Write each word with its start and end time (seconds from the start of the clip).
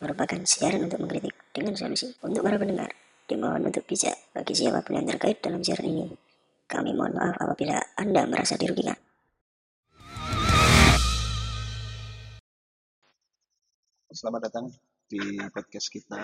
merupakan 0.00 0.40
siaran 0.48 0.88
untuk 0.88 1.04
mengkritik 1.04 1.36
dengan 1.52 1.76
solusi. 1.76 2.08
Untuk 2.24 2.40
para 2.40 2.56
pendengar, 2.56 2.88
dimohon 3.28 3.68
untuk 3.68 3.84
bijak 3.84 4.16
bagi 4.32 4.56
siapa 4.56 4.80
pun 4.80 4.96
yang 4.96 5.06
terkait 5.06 5.44
dalam 5.44 5.60
siaran 5.60 5.92
ini. 5.92 6.16
Kami 6.64 6.96
mohon 6.96 7.12
maaf 7.12 7.36
apabila 7.36 7.76
Anda 8.00 8.24
merasa 8.24 8.56
dirugikan. 8.56 8.96
Selamat 14.10 14.48
datang 14.48 14.72
di 15.06 15.20
podcast 15.52 15.92
kita. 15.92 16.16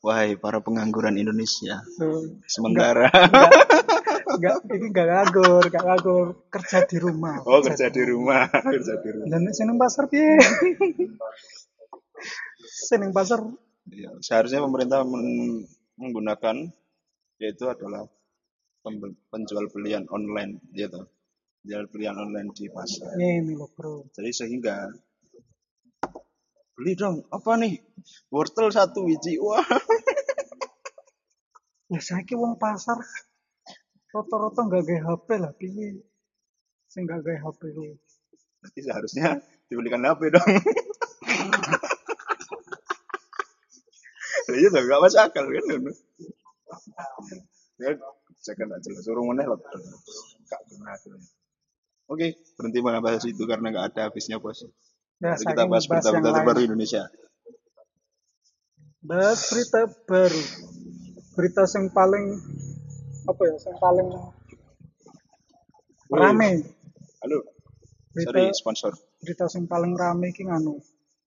Wahai 0.00 0.40
para 0.40 0.64
pengangguran 0.64 1.20
Indonesia. 1.20 1.84
Sementara. 2.48 3.12
Enggak, 4.30 4.62
ini 4.72 4.94
enggak 4.94 5.06
nganggur, 5.10 5.62
enggak 5.68 5.84
nganggur. 5.84 6.26
Kerja 6.48 6.86
di 6.88 6.96
rumah. 7.02 7.42
Oh 7.44 7.60
kerja 7.60 7.90
di 7.90 8.02
rumah, 8.06 8.46
kerja 8.48 8.94
di 9.02 9.08
rumah. 9.10 9.26
Dan 9.26 9.50
seneng 9.52 9.76
pasar 9.76 10.08
piye? 10.08 10.38
seneng 12.70 13.10
pasar 13.10 13.42
Ya, 13.90 14.12
seharusnya 14.22 14.62
pemerintah 14.62 15.02
men- 15.02 15.66
menggunakan 15.98 16.70
yaitu 17.42 17.66
adalah 17.66 18.06
penjual 19.32 19.66
belian 19.72 20.06
online, 20.12 20.62
gitu. 20.70 21.10
Jual 21.66 21.90
belian 21.90 22.14
online 22.14 22.54
di 22.54 22.70
pasar. 22.70 23.18
ini 23.18 23.52
loh 23.52 23.66
bro. 23.74 24.06
Jadi 24.14 24.30
sehingga 24.30 24.86
beli 26.72 26.96
dong 26.96 27.20
apa 27.28 27.60
nih 27.60 27.76
wortel 28.32 28.72
satu 28.72 29.04
biji 29.04 29.36
wah 29.36 29.60
Ya 31.92 32.00
saiki 32.00 32.32
wong 32.38 32.56
pasar 32.56 32.96
rata-rata 34.14 34.64
enggak 34.64 34.86
gawe 34.86 34.98
HP 35.12 35.28
lah 35.36 35.52
piye? 35.58 36.00
Sing 36.88 37.04
enggak 37.04 37.26
gawe 37.26 37.36
HP 37.50 37.60
ku. 37.76 37.84
Berarti 38.62 38.80
seharusnya 38.80 39.42
dibelikan 39.68 40.00
HP 40.06 40.30
dong 40.32 40.46
iya 44.56 44.68
tuh 44.70 44.82
gak 44.84 45.00
masuk 45.02 45.20
akal 45.20 45.44
kan? 45.46 45.64
Ya 47.80 47.90
saya 48.40 48.54
kan 48.56 48.72
gak 48.72 48.82
jelas 48.84 49.04
suruh 49.04 49.24
meneh 49.24 49.44
loh. 49.44 49.60
Gak 50.48 50.60
pernah 50.66 50.96
oke 52.10 52.26
berhenti 52.58 52.78
bahas 52.82 53.22
itu 53.28 53.42
karena 53.46 53.70
gak 53.70 53.86
ada 53.94 54.00
habisnya 54.10 54.40
bos. 54.40 54.66
Mari 55.20 55.44
kita 55.44 55.68
bahas 55.68 55.84
berita-berita 55.84 56.32
terbaru 56.32 56.60
Indonesia. 56.64 57.02
Bahas 59.04 59.40
berita 59.52 59.84
baru. 60.08 60.42
Berita 61.36 61.62
yang 61.76 61.92
paling 61.92 62.24
apa 63.28 63.42
ya? 63.44 63.56
Yang 63.60 63.78
paling 63.80 64.08
Wih. 66.10 66.18
rame. 66.18 66.50
halo. 67.22 67.38
Berita 68.10 68.32
sorry 68.34 68.44
sponsor. 68.56 68.92
berita 69.22 69.46
yang 69.52 69.70
paling 69.70 69.92
rame 69.94 70.32
ki 70.32 70.48
nganu 70.48 70.80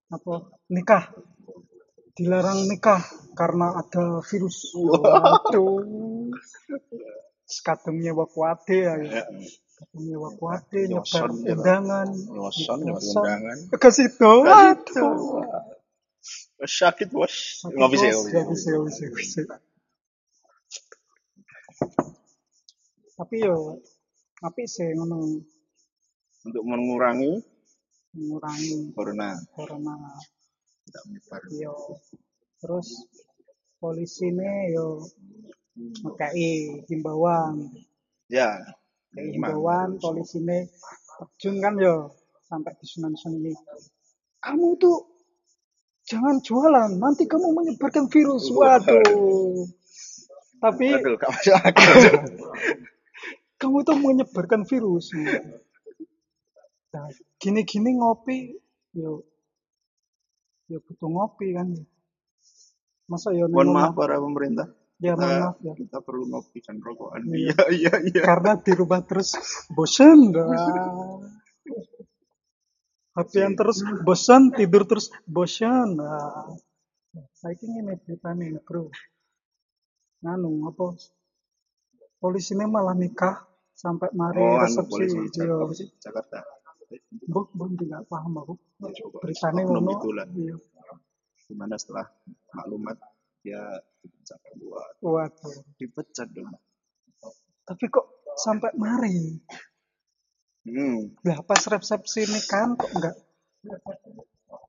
apa 0.09 0.49
nikah. 0.73 1.13
Dilarang 2.13 2.65
nikah 2.69 3.01
karena 3.33 3.77
ada 3.77 4.21
virus. 4.25 4.73
Waduh. 4.77 6.29
Kadung 7.65 7.97
nyewa 8.01 8.25
kuade 8.25 8.77
ya. 8.81 8.93
Ya 8.97 9.23
kadung 9.83 10.03
nyewa 10.07 10.29
kuade 10.39 10.79
nyebar 10.87 11.29
ya. 11.43 11.53
undangan. 11.57 12.07
Nyoson 12.07 12.79
nyebar 12.87 13.03
undangan. 13.03 13.57
ke 13.75 13.89
situ. 13.91 14.33
Waduh. 14.47 15.43
Sakit 16.63 17.11
bos. 17.11 17.33
Sih 17.67 17.75
bos. 17.75 17.91
Ya, 18.31 18.41
bisa, 18.47 18.71
bisa, 18.87 19.05
bisa. 19.11 19.41
tapi 23.13 23.45
yo 23.45 23.77
tapi 24.39 24.63
sih 24.65 24.95
ngono. 24.95 25.43
Untuk 26.43 26.63
mengurangi 26.63 27.39
mengurangi 28.15 28.91
corona. 28.95 29.35
corona. 29.51 29.95
Tidak 30.87 31.03
menyebar. 31.11 31.41
Yo 31.51 31.75
terus 32.63 33.03
polisi 33.83 34.31
ini 34.31 34.71
yo 34.71 35.03
ngekai 35.75 36.87
himbauan. 36.87 37.67
Ya 38.31 38.63
kayak 39.11 39.35
himbauan. 39.35 39.99
Polisi 39.99 40.39
ini 40.39 40.71
terjun 41.19 41.59
kan 41.59 41.75
yo 41.75 42.15
sampai 42.47 42.71
di 42.79 42.85
Sunan 42.87 43.11
Seni 43.19 43.51
kamu 44.43 44.75
tuh 44.75 45.07
jangan 46.03 46.39
jualan 46.43 46.99
nanti 46.99 47.27
kamu 47.27 47.51
menyebarkan 47.51 48.07
virus. 48.07 48.47
Waduh. 48.51 49.67
Tapi 50.63 50.85
aduh 50.95 51.19
kamu 53.59 53.77
tuh 53.83 53.97
menyebarkan 53.99 54.63
virus. 54.67 55.11
Nah, 56.93 57.07
gini-gini 57.39 57.99
ngopi 57.99 58.55
yo 58.95 59.23
yo 60.71 60.79
butuh 60.83 61.09
ngopi 61.11 61.55
kan 61.55 61.75
masa 63.13 63.29
yo 63.37 63.45
mohon 63.45 63.69
maaf 63.69 63.93
para 63.93 64.17
pemerintah 64.17 64.67
ya 64.97 65.13
mohon 65.13 65.29
kita, 65.29 65.37
maaf 65.45 65.57
ya 65.61 65.73
kita 65.77 65.97
perlu 66.01 66.23
ngopi 66.33 66.59
dan 66.65 66.77
rokokan 66.81 67.21
Iya. 67.29 67.37
iya 67.37 67.63
iya 67.69 67.93
iya 68.09 68.21
karena 68.25 68.51
di 68.57 68.71
rumah 68.73 69.01
terus 69.05 69.29
bosan 69.69 70.33
nah. 70.33 71.21
Hapian 73.13 73.53
terus 73.53 73.85
bosan 74.01 74.49
tidur 74.57 74.89
terus 74.89 75.13
bosan 75.29 76.01
nah. 76.01 76.49
saya 77.37 77.53
ini 77.61 77.93
berita 78.01 78.33
nih 78.33 78.57
bro 78.65 78.89
nganu 80.25 80.65
apa 80.73 80.97
polisinya 82.17 82.65
malah 82.65 82.97
nikah 82.97 83.45
sampai 83.77 84.09
mari 84.17 84.41
oh 84.41 84.57
anu 84.57 84.65
resepsi 84.65 84.89
polisi 84.89 85.17
iya. 85.45 85.55
sih 85.77 85.87
Jakarta 86.01 86.41
Mbok, 87.29 87.57
mbok 87.57 87.69
tidak 87.81 88.05
paham 88.05 88.37
aku. 88.37 88.53
coba 88.77 89.17
Beritanya 89.25 89.61
ngono. 89.65 89.91
Iya. 90.37 90.55
Gimana 91.47 91.75
setelah 91.75 92.07
maklumat 92.53 92.97
dia 93.43 93.59
dipecat 93.99 94.39
Waduh. 95.03 95.55
dipecat 95.75 96.27
dong 96.31 96.51
Tapi 97.63 97.83
kok 97.87 98.07
sampai 98.35 98.71
mari? 98.75 99.39
hmm 100.67 101.19
Lah 101.27 101.39
pas 101.43 101.59
resepsi 101.59 102.23
nikahan 102.23 102.75
kok 102.75 102.91
enggak 102.95 103.15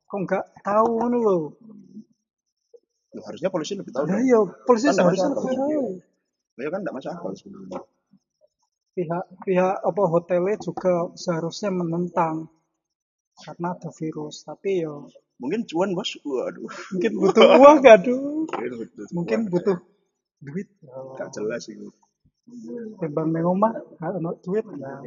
kok 0.07 0.19
enggak 0.19 0.45
tahu 0.63 0.87
ngono 0.99 1.17
lho. 1.19 1.39
Loh, 3.15 3.23
harusnya 3.31 3.51
polisi 3.51 3.79
lebih 3.79 3.95
tahu 3.95 4.11
dong 4.11 4.19
iya, 4.23 4.39
polisi 4.67 4.91
Kan 4.91 5.07
masuk 5.07 5.27
lebih 5.39 5.59
tahu. 5.59 5.87
ya 6.59 6.69
kan 6.71 6.81
enggak 6.83 6.95
masuk 6.99 7.11
akal 7.15 7.33
sebenarnya 7.35 7.81
Pihak 8.95 9.25
pihak 9.43 9.77
apa 9.83 10.03
hotelnya 10.07 10.55
juga 10.63 11.11
seharusnya 11.19 11.75
menentang 11.75 12.47
karena 13.43 13.75
ada 13.75 13.91
virus. 13.91 14.47
Tapi 14.47 14.87
yo 14.87 15.11
mungkin 15.41 15.67
cuan 15.67 15.91
bos 15.93 16.15
waduh 16.23 16.71
mungkin 16.95 17.13
butuh 17.19 17.47
uang 17.59 17.79
aduh. 17.83 18.47
Mungkin 19.13 19.51
butuh 19.51 19.77
uang. 19.77 19.93
duit. 20.45 20.69
gak 21.17 21.33
jelas 21.35 21.65
itu 21.73 21.89
Timbang 23.01 23.33
nang 23.33 23.57
omah 23.57 23.73
ono 24.05 24.37
duit. 24.45 24.61
Nah, 24.69 25.01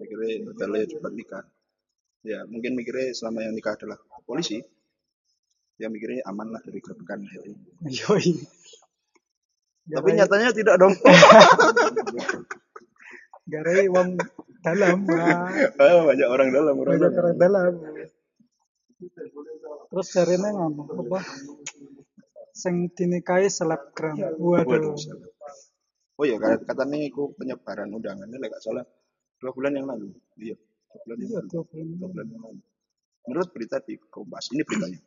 mikirnya 0.00 0.48
hotelnya 0.48 0.88
cepat 0.88 1.12
nikah 1.12 1.44
ya 2.24 2.48
mungkin 2.48 2.72
mikirnya 2.72 3.12
selama 3.12 3.44
yang 3.44 3.52
nikah 3.52 3.76
adalah 3.76 4.00
polisi 4.24 4.62
ya 5.76 5.92
mikirnya 5.92 6.24
aman 6.24 6.48
lah 6.48 6.62
dari 6.64 6.80
gerbekan 6.80 7.20
yoi. 7.84 8.32
tapi 9.90 10.08
nyatanya 10.14 10.54
tidak 10.54 10.78
dong 10.78 10.94
garai 13.52 13.90
wong 13.90 14.16
dalam. 14.62 15.02
Ah, 15.82 16.06
banyak 16.06 16.28
orang 16.30 16.48
dalam 16.54 16.74
orang 16.78 16.94
banyak 16.94 17.10
dalam 17.10 17.18
orang 17.18 17.36
dalam 17.36 17.72
terus 19.90 20.06
jarine 20.14 20.48
ngomong 20.54 20.88
apa? 21.06 21.20
Sing 22.52 22.92
dinikahi 22.92 23.48
selebgram. 23.48 24.16
Waduh, 24.36 24.92
oh 26.20 26.24
iya 26.28 26.36
kata- 26.36 26.64
katanya 26.68 26.98
itu 27.00 27.32
penyebaran 27.34 27.88
undangannya 27.88 28.36
lah 28.36 28.48
gak 28.52 28.62
salah 28.62 28.84
dua 29.40 29.50
bulan 29.56 29.72
yang 29.74 29.88
lalu. 29.88 30.12
Iya 30.38 30.56
dua 30.56 31.00
bulan 31.02 31.16
yang 31.18 31.30
iya 31.30 31.38
lalu. 31.40 31.48
dua 31.50 31.62
bulan 32.12 32.26
yang 32.28 32.42
lalu. 32.44 32.60
menurut 33.22 33.48
berita 33.54 33.78
di 33.78 33.94
Kompas 34.10 34.50
ini 34.50 34.62
beritanya. 34.66 35.00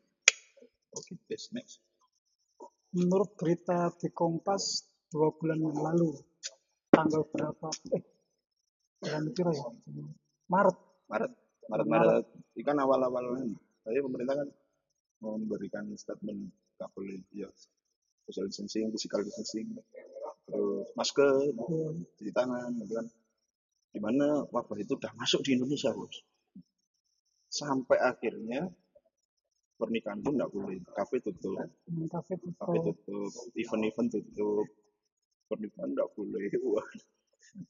Oke 0.95 1.19
yes, 1.27 1.51
next. 1.51 1.83
Menurut 2.95 3.35
berita 3.35 3.91
di 3.99 4.07
Kompas 4.09 4.87
dua 5.11 5.35
bulan 5.35 5.59
yang 5.59 5.77
lalu 5.77 6.15
tanggal 6.89 7.27
berapa? 7.27 7.67
Eh 7.91 8.03
bulan 9.03 9.23
kira 9.35 9.51
ya? 9.51 9.67
Maret. 10.47 10.77
Maret. 11.11 11.31
Maret 11.69 11.87
Maret. 11.91 12.25
Ikan 12.55 12.77
awal 12.79 13.03
awal 13.03 13.23
ini 13.35 13.53
tapi 13.85 14.01
pemerintah 14.01 14.35
kan 14.41 14.49
memberikan 15.21 15.85
statement 15.95 16.49
gak 16.75 16.91
boleh 16.91 17.21
ya 17.31 17.47
social 18.25 18.49
distancing 18.49 18.89
physical 18.89 19.21
distancing 19.21 19.77
terus 20.45 20.89
masker 20.97 21.53
cuci 22.17 22.31
tangan 22.33 22.73
gitu 22.81 22.93
kan. 22.97 23.07
Di 23.95 23.99
mana 24.03 24.43
wabah 24.51 24.77
itu 24.77 24.99
udah 24.99 25.13
masuk 25.15 25.39
di 25.45 25.55
Indonesia 25.55 25.89
bos. 25.95 26.19
Sampai 27.47 27.95
akhirnya 28.01 28.67
pernikahan 29.79 30.19
pun 30.19 30.35
nggak 30.35 30.51
boleh. 30.51 30.83
Kafe 30.91 31.23
tutup. 31.23 31.55
Kafe 32.11 32.35
kafe 32.37 32.77
tutup 32.83 32.97
tutup 33.07 33.33
event-event 33.55 34.09
tutup 34.11 34.67
pernikahan 35.47 35.89
nggak 35.95 36.09
boleh. 36.13 36.45
Wah. 36.75 36.89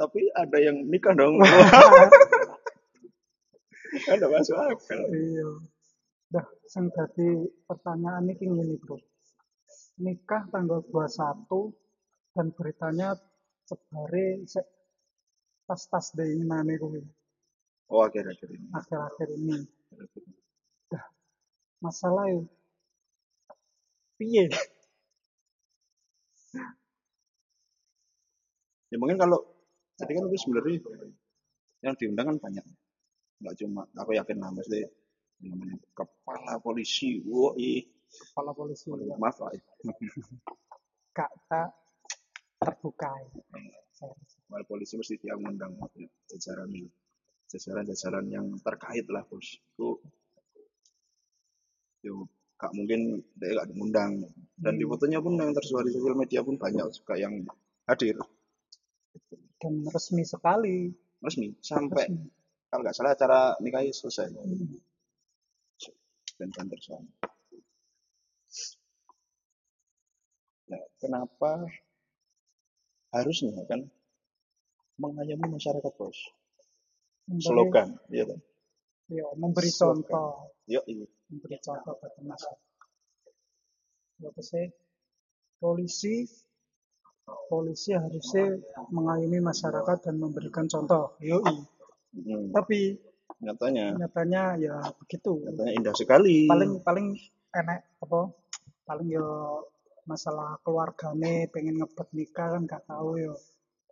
tapi 0.01 0.25
ada 0.33 0.57
yang 0.57 0.81
nikah 0.89 1.13
dong. 1.13 1.37
Kan 4.09 4.15
nggak 4.17 4.33
masuk 4.33 4.57
akal. 4.57 5.01
Iya 5.13 5.74
Dah, 6.25 6.45
sing 6.65 6.89
dadi 6.89 7.45
pertanyaan 7.69 8.33
iki 8.33 8.49
ngene, 8.49 8.75
Bro. 8.81 8.97
Nikah 10.01 10.49
tanggal 10.49 10.81
21 10.89 11.71
dan 12.35 12.51
beritanya 12.51 13.15
sebare 13.63 14.43
sek 14.43 14.65
tas-tas 15.65 16.13
deinginane 16.13 16.75
kuwi 16.77 17.01
Oh 17.89 18.01
akhir-akhir 18.01 18.49
ini. 18.49 18.67
akhir-akhir 18.73 19.29
ini. 19.37 19.57
Dah, 20.89 21.05
masalahnya 21.79 22.49
piye? 24.17 24.49
Ya 28.89 28.97
mungkin 28.97 29.21
kalau 29.21 29.39
jadi 30.01 30.11
kan 30.11 30.27
itu 30.27 30.37
sebenarnya 30.43 30.81
yang 31.85 31.93
diundang 31.95 32.25
kan 32.33 32.37
banyak. 32.41 32.65
Nggak 33.39 33.55
cuma 33.61 33.85
aku 33.95 34.11
yakin 34.17 34.37
lah 34.41 34.49
mesti 34.49 34.81
yang 34.81 34.93
namanya 35.41 35.75
kepala 35.91 36.59
polisi, 36.59 37.19
woi, 37.21 37.83
Kepala 38.05 38.55
polisi 38.55 38.87
ya, 38.87 39.15
maaf 39.19 39.43
lah. 39.43 39.51
gak 41.11 41.31
tak 41.49 41.69
terbuka 42.55 43.11
ya. 43.11 43.29
Kepala 44.45 44.63
polisi 44.63 44.95
mesti 44.95 45.19
dia 45.19 45.35
mengundang 45.35 45.75
jajaran 46.29 46.71
jajaran-jajaran 47.45 48.25
yang 48.29 48.45
terkait 48.61 49.03
lah 49.07 49.23
bos. 49.25 49.59
Itu 49.75 49.99
yo 52.01 52.29
gak 52.55 52.71
mungkin 52.71 53.19
dia 53.35 53.57
gak 53.57 53.67
diundang 53.69 54.31
dan 54.55 54.73
di 54.75 54.85
Hmm. 54.85 54.91
fotonya 54.93 55.19
pun 55.19 55.35
yang 55.35 55.51
tersebar 55.51 55.83
di 55.83 55.91
sosial 55.91 56.15
media 56.15 56.39
pun 56.39 56.55
banyak 56.55 56.87
juga 56.87 57.15
yang 57.15 57.43
hadir 57.85 58.15
Dan 59.59 59.83
resmi 59.87 60.23
sekali. 60.23 60.87
resmi 61.19 61.51
sampai 61.59 62.05
Resmi. 62.05 62.29
kalau 62.69 62.81
nggak 62.81 62.95
salah 62.95 63.11
acara 63.11 63.39
nikahnya 63.59 63.91
selesai 63.91 64.29
Hmm. 64.31 64.77
Dan 66.35 66.49
kantor 66.51 66.79
suami. 66.81 67.11
Nah, 70.65 70.81
kenapa 70.97 71.51
harusnya 73.13 73.61
kan 73.69 73.85
mengayomi 74.97 75.47
masyarakat 75.51 75.93
bos? 75.95 76.17
Memberi- 77.25 77.45
Slogan, 77.45 77.89
iya 78.13 78.23
kan? 78.29 78.39
ya, 79.09 79.25
memberi 79.37 79.69
Slogan. 79.69 80.01
contoh. 80.05 80.29
Yuk, 80.69 80.83
iya. 80.89 81.05
memberi 81.29 81.57
contoh 81.61 81.93
bagi 82.01 82.21
masyarakat. 82.25 82.69
Apa 84.25 84.41
sih? 84.41 84.65
Polisi, 85.61 86.25
polisi 87.49 87.91
harusnya 87.93 88.57
mengayomi 88.93 89.39
masyarakat 89.41 89.97
dan 90.05 90.15
memberikan 90.17 90.65
contoh. 90.69 91.17
Yoi. 91.21 91.55
Hmm, 92.15 92.49
Tapi 92.55 92.95
nyatanya, 93.37 93.85
nyatanya 93.95 94.43
ya 94.57 94.75
begitu. 94.95 95.43
nyatanya 95.43 95.73
indah 95.73 95.93
sekali. 95.93 96.45
Paling 96.45 96.79
paling 96.81 97.07
enek 97.51 97.81
apa? 97.99 98.31
Paling 98.85 99.07
yo 99.09 99.27
masalah 100.05 100.61
keluargane 100.61 101.49
pengen 101.49 101.81
ngebet 101.81 102.07
nikah 102.11 102.53
kan 102.53 102.61
gak 102.63 102.85
tahu 102.85 103.17
yo. 103.17 103.33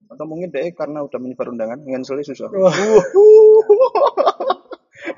Atau 0.05 0.27
mungkin 0.27 0.51
deh 0.51 0.69
karena 0.71 0.99
udah 0.99 1.15
menyebar 1.17 1.47
undangan, 1.49 1.79
ngenselnya 1.79 2.27
susah. 2.27 2.51
Wah, 2.51 2.75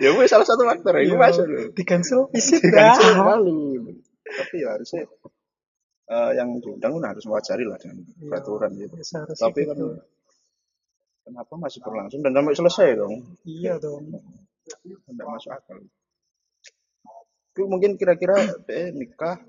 ya 0.02 0.10
gue 0.12 0.26
salah 0.26 0.46
satu 0.46 0.62
faktor, 0.64 0.94
itu 1.00 1.14
Iya. 1.14 1.20
masuk 1.20 1.46
loh. 1.46 1.68
di 1.74 1.84
cancel 1.84 2.30
visit 2.34 2.62
Cancel 2.62 3.12
dah. 3.14 3.26
malu. 3.26 3.82
Tapi 4.22 4.56
ya 4.62 4.78
harusnya 4.78 5.04
eh, 6.06 6.32
yang 6.38 6.62
diundang 6.62 7.02
harus 7.02 7.26
mewajari 7.26 7.66
lah 7.66 7.78
dengan 7.78 7.98
Iya. 8.06 8.30
peraturan 8.30 8.72
gitu. 8.78 8.94
Ya, 8.94 9.04
seharusnya 9.04 9.44
Tapi 9.50 9.62
kan. 9.66 9.76
Kenapa 11.26 11.54
masih 11.58 11.82
berlangsung 11.82 12.22
dan 12.22 12.38
sampai 12.38 12.54
selesai 12.54 12.88
dong? 13.02 13.14
Iya 13.44 13.82
dong. 13.82 14.14
Tidak 14.66 15.26
masuk 15.26 15.52
akal. 15.52 15.82
Itu 17.56 17.66
mungkin 17.66 17.98
kira-kira 17.98 18.38
deh 18.70 18.94
nikah 18.94 19.42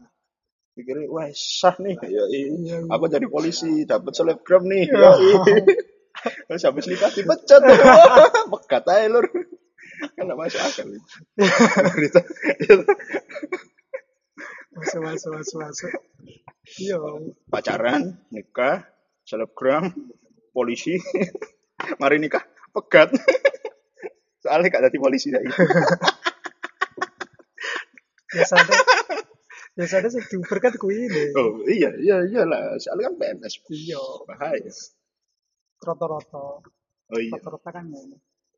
pikirnya 0.76 1.08
wah 1.08 1.25
sah 1.32 1.73
nih 1.81 1.96
ya 2.05 2.25
Iya, 2.28 2.52
iya. 2.61 2.76
apa 2.93 3.08
jadi 3.08 3.25
polisi 3.32 3.88
dapat 3.88 4.12
selebgram 4.12 4.61
nih 4.69 4.84
ya 4.93 5.11
terus 6.52 6.69
habis 6.69 6.84
nikah 6.84 7.08
dipecat 7.17 7.64
pekat 8.52 8.84
aja 8.84 9.08
lur 9.08 9.25
kan 10.20 10.29
masuk 10.37 10.61
akal 10.61 10.87
Masuk 14.76 15.00
masuk 15.00 15.31
masuk 15.32 15.58
masuk. 15.64 15.90
Iya. 16.76 17.00
pacaran 17.49 18.20
nikah 18.29 18.84
selebgram 19.25 19.96
polisi 20.52 21.00
mari 22.02 22.16
nikah. 22.18 22.42
Pegat. 22.74 23.14
Soalnya 24.42 24.70
gak 24.70 24.84
jadi 24.92 24.98
polisi 25.00 25.28
lagi 25.34 25.48
biasanya 28.36 28.74
biasanya 29.76 30.08
sih 30.12 30.22
diuber 30.28 30.58
kan 30.60 30.72
kuwi 30.76 31.08
ini. 31.08 31.24
Oh 31.36 31.64
iya 31.68 31.90
iya 31.96 32.16
iyalah 32.26 32.76
soalnya 32.80 33.12
kan 33.12 33.14
PNS. 33.20 33.54
Iya. 33.72 34.02
Bahaya. 34.28 34.72
Rata-rata. 35.80 36.46
Oh 37.12 37.20
iya. 37.20 37.36
Rata-rata 37.40 37.70
kan 37.72 37.84
ya. 37.92 38.00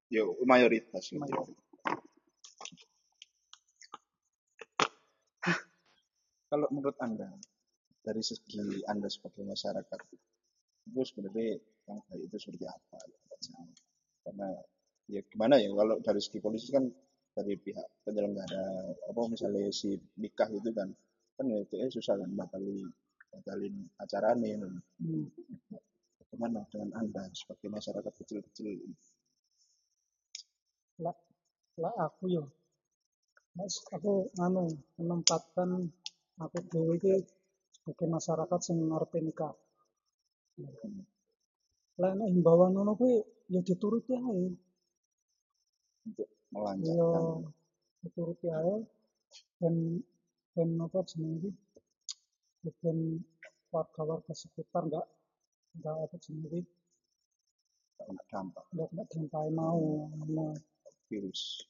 Ya 0.09 0.25
mayoritas. 0.47 1.11
Gitu. 1.11 1.23
Mayoritas. 1.23 1.67
kalau 6.49 6.65
menurut 6.73 6.97
anda 7.05 7.29
dari 8.01 8.25
segi 8.25 8.81
anda 8.89 9.13
sebagai 9.13 9.45
masyarakat 9.45 10.01
itu 10.89 11.01
sebenarnya 11.05 11.61
yang 11.85 12.01
baik 12.09 12.25
itu 12.25 12.37
seperti 12.41 12.65
apa 12.65 12.88
karena 14.39 14.55
ya 15.11 15.21
gimana 15.35 15.59
ya 15.59 15.67
kalau 15.75 15.99
dari 15.99 16.21
segi 16.23 16.39
polisi 16.39 16.71
kan 16.71 16.87
dari 17.35 17.59
pihak 17.59 18.07
penyelenggara 18.07 18.95
apa 19.11 19.21
misalnya 19.27 19.67
si 19.75 19.99
nikah 20.15 20.47
itu 20.47 20.71
kan 20.71 20.95
kan 21.35 21.45
ya 21.51 21.59
itu 21.59 21.75
eh, 21.83 21.91
susah 21.91 22.15
kan 22.15 22.31
batali 22.39 22.87
batalin 23.35 23.75
acaranya 23.99 24.63
hmm. 25.03 25.27
gimana 26.31 26.63
dengan 26.71 26.95
anda 27.03 27.27
sebagai 27.35 27.67
masyarakat 27.67 28.13
kecil-kecil 28.15 28.79
lah 31.03 31.19
lah 31.83 31.95
aku 31.99 32.31
yo 32.31 32.47
mas 33.59 33.75
aku 33.91 34.31
anu 34.39 34.71
menempatkan 35.03 35.91
aku 36.39 36.59
dewe 36.71 36.95
iki 36.95 37.27
sebagai 37.75 38.07
masyarakat 38.07 38.61
sing 38.63 38.79
ngarepe 38.87 39.19
nikah. 39.19 39.51
Lah 41.99 42.13
nek 42.15 42.31
himbauan 42.31 42.79
kuwi 42.95 43.38
ya 43.49 43.61
dituruti 43.65 44.13
ae 44.13 44.53
untuk 46.07 46.29
ya 46.29 46.53
melancarkan 46.53 47.25
dituruti 48.05 48.47
ae 48.53 48.77
dan 49.61 50.01
dan 50.57 50.69
apa 50.81 51.01
Ya, 52.67 52.75
ben 52.83 53.23
warga-warga 53.71 54.35
sekitar 54.35 54.91
enggak 54.91 55.07
enggak 55.79 55.95
apa 55.95 56.17
iki? 56.19 56.61
Kena 58.03 58.23
dampak. 58.27 58.65
Enggak 58.75 58.89
enggak 58.91 59.07
dampai 59.15 59.49
mau 59.55 60.11
Nah, 60.27 60.53
virus. 61.07 61.63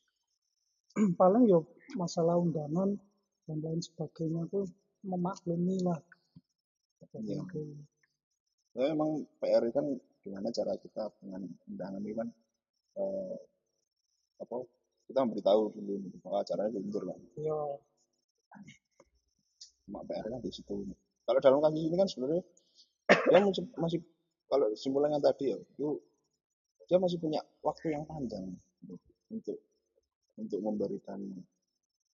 Paling 1.20 1.44
yo 1.44 1.68
masalah 2.00 2.40
undangan 2.40 2.96
dan 3.44 3.58
lain 3.60 3.80
sebagainya 3.84 4.48
tuh 4.48 4.64
memaklumi 5.04 5.76
lah. 5.84 6.00
Iya. 7.20 7.44
Ya, 8.76 8.84
emang 8.94 9.28
PR 9.44 9.64
kan 9.70 9.86
gimana 10.22 10.48
cara 10.50 10.72
kita 10.76 11.08
dengan 11.22 11.46
undangan 11.70 12.02
ini 12.02 12.14
kan 12.16 12.28
eh, 12.98 13.36
apa 14.38 14.56
kita 15.08 15.18
memberitahu 15.24 15.72
dulu 15.72 15.94
bahwa 16.20 16.38
acaranya 16.44 16.70
diundur 16.76 17.02
kan 17.08 17.18
Iya, 17.38 17.58
cuma 19.88 20.04
PR 20.04 20.26
kan 20.28 20.40
di 20.44 20.52
situ. 20.52 20.74
Kalau 21.24 21.40
dalam 21.40 21.60
kasus 21.64 21.80
ini 21.80 21.96
kan 21.96 22.08
sebenarnya 22.08 22.42
dia 23.08 23.40
masih, 23.40 23.64
masih 23.76 24.00
kalau 24.48 24.66
simpulannya 24.76 25.20
tadi 25.20 25.52
ya 25.52 25.58
itu 25.60 25.88
dia 26.88 26.96
masih 27.00 27.20
punya 27.20 27.40
waktu 27.60 27.92
yang 27.92 28.04
panjang 28.08 28.56
untuk 29.28 29.60
untuk 30.40 30.60
memberikan 30.60 31.20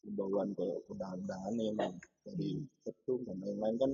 himbauan 0.01 0.51
ke 0.57 0.65
undangan-undangan 0.89 1.53
yang 1.57 1.77
dari 2.25 2.61
ketum 2.83 3.21
dan 3.25 3.37
lain-lain 3.39 3.75
kan 3.77 3.91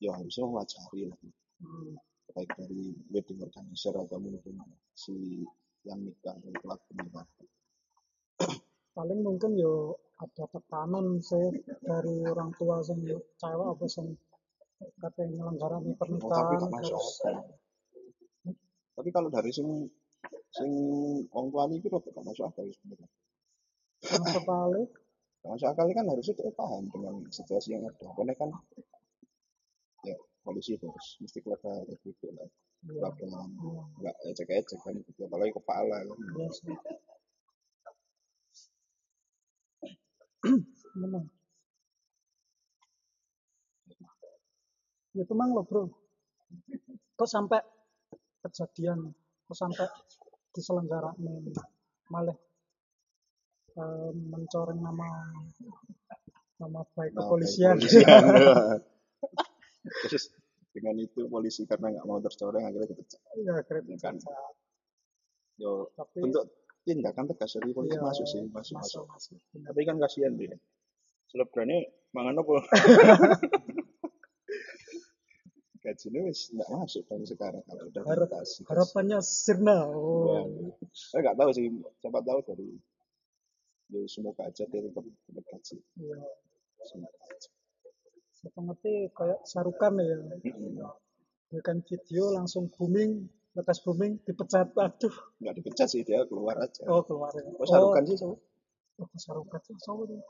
ya 0.00 0.12
harusnya 0.16 0.44
mewajari 0.46 1.08
lah. 1.08 1.18
Hmm, 1.60 1.96
baik 2.34 2.50
dari 2.56 2.94
wedding 3.10 3.40
organizer 3.42 3.94
atau 3.94 4.18
mungkin 4.18 4.56
si 4.94 5.44
yang 5.86 6.00
nikah 6.04 6.36
atau 6.36 6.50
pelaku 6.60 6.90
nikah 6.98 7.26
paling 8.94 9.20
mungkin 9.22 9.56
yo 9.56 9.96
ada 10.20 10.44
tekanan 10.52 11.22
saya 11.24 11.54
dari 11.80 12.26
orang 12.28 12.52
tua 12.58 12.84
sing 12.84 13.00
cewek 13.40 13.66
apa 13.70 13.84
sing 13.88 14.18
kata 15.00 15.28
nyelenggarani 15.28 15.92
oh, 15.92 15.96
tapi 15.96 16.18
pernikahan 16.20 16.56
gak 16.56 16.72
masuk 16.72 16.96
terus 16.96 17.20
akal 17.24 17.60
tapi 19.00 19.08
kalau 19.16 19.32
dari 19.32 19.48
sing 19.48 19.88
sing 20.52 20.70
orang 21.32 21.48
tua 21.48 21.62
ini 21.72 21.80
itu 21.80 21.88
gak 21.88 22.20
masuk 22.20 22.44
akal 22.52 22.68
sebenarnya? 22.68 23.08
Masuk 24.20 24.44
kali 24.44 24.82
Gak 25.40 25.50
masuk 25.56 25.68
akal 25.72 25.86
kan 25.96 26.04
harusnya 26.04 26.34
dia 26.36 26.52
paham 26.52 26.84
dengan 26.92 27.14
situasi 27.32 27.72
yang 27.72 27.88
ada. 27.88 28.12
Karena 28.12 28.34
kan 28.36 28.50
ya 30.04 30.16
polisi 30.40 30.76
harus 30.80 31.06
mesti 31.20 31.38
keluarga 31.44 31.84
tertutup 31.84 32.32
lah 32.32 32.48
ya, 32.88 33.08
keluarga 33.12 33.24
ya, 33.28 33.42
nggak 34.00 34.16
ecek-ecek 34.32 34.78
kan 34.80 34.94
gitu 34.96 35.20
apalagi 35.28 35.52
kepala 35.52 35.96
kan 36.00 36.18
ya 36.40 36.48
sih. 36.48 36.74
Memang. 40.96 41.24
Itu 45.12 45.34
mang 45.36 45.52
lo 45.52 45.62
bro. 45.66 45.84
Kok 47.18 47.28
sampai 47.28 47.60
kejadian, 48.40 49.12
kok 49.44 49.58
sampai 49.58 49.86
diselenggarakan 50.56 51.52
malah 52.10 52.38
eh, 53.76 54.10
mencoreng 54.16 54.80
nama 54.80 55.08
nama 56.58 56.80
baik 56.96 57.12
kepolisian. 57.14 57.76
Terus 59.80 60.24
dengan 60.70 60.94
itu 61.00 61.26
polisi 61.26 61.66
karena 61.66 61.90
nggak 61.98 62.06
mau 62.06 62.20
tercoreng 62.22 62.62
akhirnya 62.68 62.88
dipecat. 62.94 63.20
Iya, 63.36 63.54
keren 63.66 63.84
Kan. 63.98 64.16
Yo, 65.60 65.92
Tapi 65.92 66.24
bentuk 66.24 66.44
tindakan 66.88 67.28
tegas 67.34 67.52
dari 67.58 67.72
polisi 67.76 67.96
iya, 67.96 68.04
masuk 68.04 68.26
sih, 68.26 68.40
masuk 68.48 68.74
masuk. 68.80 69.04
masuk, 69.04 69.36
masuk. 69.36 69.60
Tapi 69.66 69.80
kan 69.84 69.96
kasihan 70.00 70.32
dia. 70.38 70.56
Selebgrannya 71.28 71.90
mangan 72.16 72.40
apa? 72.40 72.52
Gajinya 75.80 76.20
wis 76.28 76.52
nggak 76.52 76.68
masuk 76.68 77.02
dari 77.08 77.24
sekarang 77.24 77.64
kalau 77.64 77.88
udah 77.88 78.02
Harap- 78.04 78.28
mutasi. 78.28 78.60
Harapannya 78.68 79.18
sirna. 79.24 79.88
Oh. 79.88 80.76
Saya 80.92 81.20
nggak 81.24 81.38
tahu 81.40 81.50
sih, 81.56 81.66
siapa 82.04 82.20
tahu 82.20 82.40
dari 82.44 82.68
ya 83.90 84.06
semoga 84.06 84.46
aja 84.46 84.64
dia 84.68 84.80
tetap 84.86 85.02
dapat 85.02 85.44
gaji. 85.50 85.76
Iya. 85.98 86.20
Semoga 86.84 87.20
aja. 87.32 87.48
Saya 88.40 88.60
ngerti 88.64 88.92
kayak 89.12 89.40
sarukan 89.44 90.00
ya. 90.00 90.16
Bikin 91.50 91.76
video 91.84 92.24
langsung 92.32 92.72
booming, 92.72 93.28
lekas 93.52 93.84
booming, 93.84 94.16
dipecat. 94.24 94.72
Aduh. 94.72 95.14
Nggak 95.44 95.54
dipecat 95.60 95.88
sih 95.92 96.00
dia 96.06 96.24
keluar 96.24 96.56
aja. 96.56 96.88
Oh, 96.88 97.04
keluar 97.04 97.28
ya. 97.36 97.44
Oh, 97.52 97.66
sarukan 97.68 98.02
sih 98.08 98.16
sama 98.16 98.36
Oh, 99.00 99.08
sarukan 99.16 99.60
sih. 99.64 99.76
sama 99.80 100.04
dia. 100.08 100.20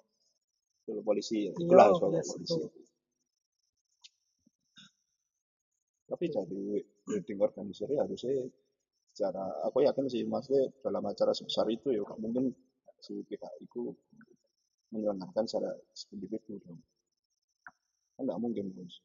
dulu 0.91 1.07
polisi 1.07 1.47
ya. 1.47 1.53
Itulah 1.55 1.95
soal 1.95 2.19
yes, 2.19 2.35
polisi. 2.35 2.51
betul. 2.59 2.83
Tapi 6.11 6.25
dari 6.35 6.63
leading 7.07 7.39
organizer 7.39 7.87
harusnya 7.95 8.43
secara 9.15 9.45
aku 9.71 9.87
yakin 9.87 10.11
sih 10.11 10.27
maksudnya 10.27 10.67
dalam 10.83 11.07
acara 11.07 11.31
sebesar 11.31 11.71
itu 11.71 11.95
ya 11.95 12.03
mungkin 12.19 12.51
si 12.99 13.23
pihak 13.23 13.55
itu 13.63 13.95
menyelenggarakan 14.91 15.47
secara 15.47 15.71
individu 16.11 16.59
dong. 16.67 16.83
Kan 18.21 18.29
nggak 18.29 18.43
mungkin 18.45 18.69
bos. 18.77 19.01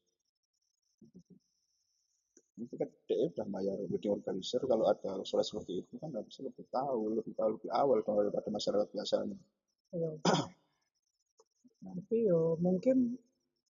Itu 2.59 2.75
kan 2.75 2.91
dia 3.07 3.31
udah 3.31 3.47
bayar 3.47 3.79
wedding 3.87 4.11
organizer 4.11 4.59
kalau 4.67 4.91
ada 4.91 5.23
soal 5.23 5.39
seperti 5.39 5.87
itu 5.87 5.95
kan 6.03 6.11
harusnya 6.11 6.51
lebih 6.51 6.67
tahu, 6.67 7.15
lebih 7.15 7.31
tahu 7.31 7.55
lebih 7.55 7.71
awal 7.71 8.03
daripada 8.03 8.51
masyarakat 8.51 8.91
biasanya. 8.91 9.39
Iya. 9.95 10.11
Tapi 11.79 12.15
yo 12.27 12.59
mungkin 12.59 13.15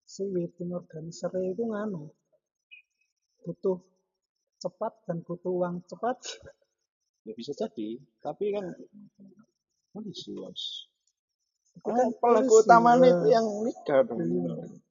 si 0.09 0.25
wedding 0.33 0.73
organizer 0.73 1.29
itu 1.45 1.61
nganu 1.61 2.09
butuh 3.45 3.85
cepat 4.65 4.97
dan 5.05 5.21
butuh 5.29 5.53
uang 5.53 5.85
cepat. 5.85 6.17
Ya 7.29 7.37
bisa 7.37 7.53
jadi, 7.53 8.01
tapi 8.25 8.49
kan 8.57 8.73
polisi 9.93 10.33
bos. 10.33 10.89
Kan 11.85 12.01
kan 12.01 12.09
pelaku 12.17 12.65
ya. 12.65 13.13
itu 13.13 13.27
yang 13.29 13.47
nikah 13.61 14.01
dong. 14.09 14.25
Iya. 14.25 14.84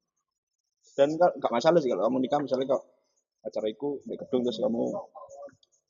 Dan 0.93 1.17
kalau- 1.17 1.35
nggak 1.37 1.51
masalah 1.51 1.79
sih 1.81 1.89
kalau 1.89 2.05
kamu 2.05 2.17
nikah 2.21 2.39
misalnya 2.39 2.67
kalau 2.69 2.83
acara 3.43 3.67
itu 3.67 3.99
di 4.05 4.15
gedung 4.15 4.41
terus 4.45 4.61
kamu 4.61 4.83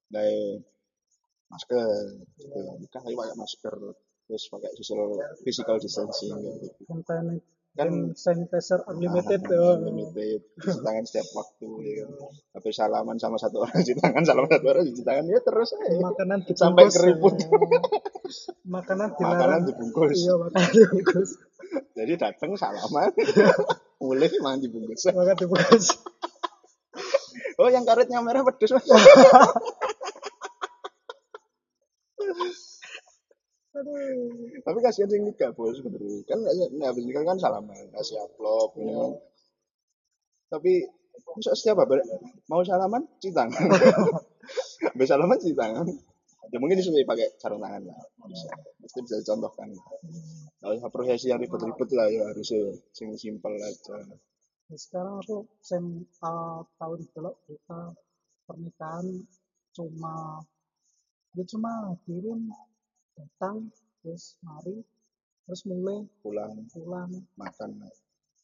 pakai 0.10 0.32
masker, 1.50 1.86
gitu. 2.38 2.60
nikah 2.82 3.02
tapi 3.02 3.14
pakai 3.14 3.36
masker 3.38 3.76
terus 4.26 4.44
pakai 4.50 4.72
social 4.80 5.14
physical 5.44 5.78
distancing 5.78 6.34
gitu. 6.40 6.86
Kan 7.74 8.14
sanitizer 8.14 8.86
unlimited. 8.86 9.42
ah, 9.50 9.74
ya. 9.74 9.82
limited, 9.82 10.46
cuci 10.62 10.78
tangan 10.86 11.10
setiap 11.10 11.26
waktu, 11.34 11.70
ya. 11.82 12.06
Tapi 12.54 12.70
salaman 12.70 13.18
sama 13.18 13.42
satu 13.42 13.66
orang 13.66 13.82
cuci 13.82 13.98
tangan, 13.98 14.22
salaman 14.22 14.46
satu 14.54 14.66
orang 14.70 14.86
cuci 14.94 15.02
tangan 15.02 15.26
ya 15.26 15.42
terus 15.42 15.74
aja. 15.74 15.98
Makanan 15.98 16.46
dibungkus. 16.46 16.62
Sampai 16.62 16.86
keriput. 16.94 17.34
ya. 17.34 17.50
Makanan 18.70 19.08
Makanan 19.18 19.18
dilarang. 19.18 19.62
dibungkus. 19.66 20.14
Iya, 20.22 20.34
makanan 20.38 20.70
dibungkus. 20.70 21.30
Jadi 21.98 22.14
datang 22.14 22.52
salaman, 22.54 23.10
mulai 24.04 24.28
makan 24.44 24.60
dibungkus. 24.60 25.08
Makan 25.08 25.36
dibungkus. 25.40 25.88
Oh 27.54 27.70
yang 27.70 27.86
karetnya 27.86 28.18
merah 28.18 28.42
pedes. 28.42 28.74
Tapi 34.64 34.80
kasihan 34.82 35.10
sih 35.10 35.22
nikah 35.22 35.54
bos 35.54 35.78
sebenarnya. 35.78 36.26
Kan 36.26 36.42
nggak 36.46 36.90
habis 36.94 37.04
nikah 37.06 37.22
kan 37.26 37.38
salaman, 37.38 37.90
kasih 37.94 38.22
amplop, 38.22 38.74
ya 38.78 38.90
kan. 38.90 39.12
Tapi 40.54 40.86
setiap 41.42 41.82
apa 41.82 42.02
mau 42.50 42.62
salaman 42.62 43.06
cuci 43.18 43.34
tangan. 43.34 43.70
habis 44.94 45.08
salaman 45.10 45.38
cuci 45.42 45.54
tangan. 45.58 45.86
Ya 46.54 46.62
mungkin 46.62 46.78
disuruh 46.78 47.02
pakai 47.02 47.34
sarung 47.42 47.66
tangan 47.66 47.82
lah. 47.90 47.98
Bisa. 48.30 48.54
Mesti 48.78 49.00
bisa 49.02 49.16
dicontohkan. 49.26 49.74
Kalau 50.62 50.90
prosesi 50.94 51.34
yang 51.34 51.42
ribet-ribet 51.42 51.90
lah 51.98 52.08
ya 52.14 52.30
harusnya 52.30 52.78
sing 52.94 53.10
simpel 53.18 53.58
aja. 53.58 53.98
Nah, 54.70 54.78
sekarang 54.78 55.18
aku 55.18 55.50
sen 55.66 56.06
uh, 56.22 56.62
tahun 56.78 57.02
belok 57.14 57.36
kita 57.50 57.98
pernikahan 58.46 59.06
cuma 59.74 60.46
ya 61.34 61.44
cuma 61.50 61.98
kirim 62.06 62.54
datang 63.18 63.74
terus 64.02 64.38
mari 64.46 64.86
terus 65.50 65.62
mulai 65.66 66.06
Pulang 66.22 66.54
pulang 66.70 67.10
makan. 67.34 67.82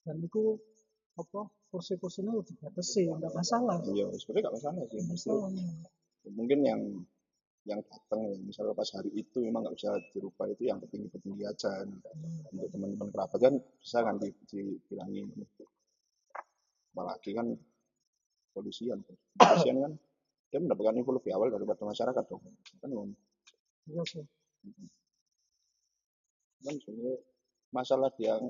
dan 0.06 0.18
itu 0.26 0.58
apa 1.20 1.46
kursi-kursinya 1.70 2.34
udah 2.34 2.46
dibatasi 2.50 3.10
nggak 3.14 3.34
masalah 3.36 3.78
Iya 3.86 4.10
sebenarnya 4.18 4.42
nggak 4.50 4.56
masalah 4.58 4.84
sih. 4.90 5.02
masalah 5.06 5.50
mungkin 6.34 6.60
yang 6.66 6.82
yang 7.70 7.86
datang 7.86 8.20
ya, 8.26 8.36
misalnya 8.42 8.74
pas 8.74 8.90
hari 8.98 9.14
itu 9.14 9.46
memang 9.46 9.62
nggak 9.62 9.78
bisa 9.78 9.94
dirubah 10.10 10.50
itu 10.50 10.66
yang 10.66 10.82
petinggi-petinggi 10.82 11.44
aja 11.46 11.86
untuk 11.86 12.10
teman-teman 12.74 13.10
kerabat 13.14 13.38
kan 13.38 13.54
bisa 13.62 13.98
kan 14.02 14.18
di, 14.18 14.34
dibilangin. 14.50 15.30
Apalagi 16.90 17.32
kan 17.38 17.54
polisian 18.50 19.06
polisian 19.38 19.78
kan 19.86 19.94
dia 20.50 20.58
mendapatkan 20.58 20.98
info 20.98 21.14
lebih 21.14 21.32
awal 21.38 21.54
daripada 21.54 21.86
masyarakat 21.86 22.24
dong. 22.26 22.42
Kan 22.82 22.90
ngono. 22.90 23.14
iya 23.86 24.02
sih. 24.02 24.26
Kan 26.66 26.76
sebenarnya 26.82 27.16
masalah 27.70 28.10
yang 28.18 28.50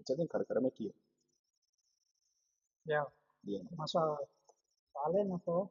terjadi 0.00 0.24
gara-gara 0.24 0.60
media. 0.64 0.92
Ya. 2.88 3.04
Iya. 3.44 3.60
Masalah 3.76 4.16
soalnya 4.96 5.36
apa 5.36 5.68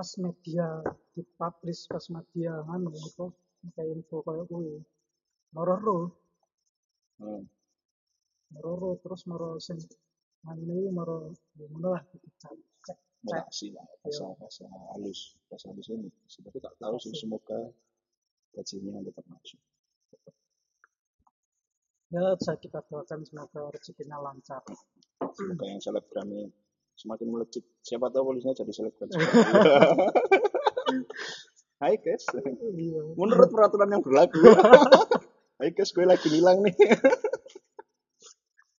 pas 0.00 0.16
media 0.16 0.80
dipublish 1.12 1.84
pas 1.84 2.00
media 2.08 2.56
nganu 2.64 2.88
apa 2.88 3.28
kayak 3.76 4.00
info 4.00 4.24
kayak 4.24 4.48
gue. 4.48 4.80
Meroro 5.52 6.08
hmm. 7.20 7.44
meroro 8.56 8.96
terus 9.04 9.28
mero 9.28 9.60
sing 9.60 9.76
nganu 10.48 10.88
mero 10.96 11.36
ya 11.52 11.68
ngono 11.68 11.88
lah 11.92 12.00
gitu 12.16 12.32
cek 12.40 12.56
cek 12.80 12.98
mutasi 13.28 13.76
lah 13.76 13.84
bahasa 14.00 14.24
bahasa 14.40 14.64
halus 14.96 15.36
bahasa 15.52 15.68
halus 15.68 15.92
ini. 15.92 16.08
Sebenarnya 16.32 16.64
tak 16.64 16.74
tahu 16.80 16.96
sih 16.96 17.12
semoga 17.20 17.60
gajinya 18.56 19.04
tetap 19.04 19.24
masuk. 19.28 19.60
Ya 22.08 22.24
saya 22.40 22.56
kita 22.56 22.80
doakan 22.88 23.20
semoga 23.28 23.68
rezekinya 23.68 24.16
lancar. 24.16 24.64
Semoga 25.36 25.64
yang 25.68 25.80
selebgramnya 25.84 26.48
semakin 27.00 27.32
melejit 27.32 27.64
siapa 27.80 28.12
tahu 28.12 28.36
polisinya 28.36 28.52
jadi 28.52 28.72
selebgram 28.76 29.08
Hai 31.80 31.96
guys 31.96 32.28
iya. 32.76 33.00
Menurut 33.16 33.48
peraturan 33.48 33.88
yang 33.88 34.04
berlaku. 34.04 34.36
Hai 35.64 35.72
guys 35.72 35.96
gue 35.96 36.04
lagi 36.04 36.28
hilang 36.28 36.60
nih. 36.60 36.76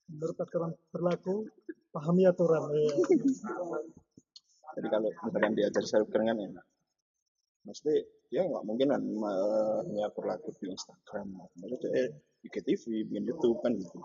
Menurut 0.05 0.37
aturan 0.37 0.77
berlaku 0.93 1.49
pahami 1.89 2.29
aturan. 2.29 2.61
Ya. 2.77 2.93
jadi 4.77 4.87
kalau 4.93 5.09
misalkan 5.09 5.57
diajar 5.57 5.81
selebgram 5.81 6.29
kan 6.29 6.37
enak. 6.37 6.65
Mesti 7.65 7.93
dia 8.29 8.45
nggak 8.45 8.69
mungkin 8.69 8.93
kan 8.93 9.01
hanya 9.01 10.13
berlaku 10.13 10.53
di 10.61 10.69
Instagram. 10.69 11.41
Maksudnya 11.57 12.13
IGTV 12.41 13.05
bikin 13.05 13.29
YouTube 13.29 13.61
kan 13.61 13.77
gitu. 13.77 14.01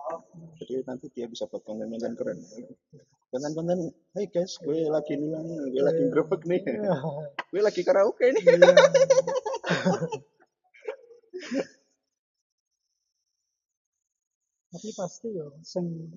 Jadi 0.61 0.85
nanti 0.85 1.09
dia 1.09 1.25
bisa 1.25 1.49
buat 1.49 1.64
konten-konten 1.64 2.12
keren. 2.21 2.37
Konten-konten 3.33 3.97
Hai 4.12 4.28
guys 4.28 4.61
gue 4.61 4.88
lagi 4.93 5.16
hilang 5.16 5.49
gue 5.73 5.83
lagi 5.83 6.05
grebek 6.12 6.45
nih. 6.45 6.61
Iya. 6.69 7.00
gue 7.49 7.61
lagi 7.64 7.81
karaoke 7.81 8.28
nih. 8.33 8.45
Iya. 8.45 8.76
tapi 14.76 14.93
pasti 14.93 15.33
yo 15.33 15.57
sing 15.64 16.12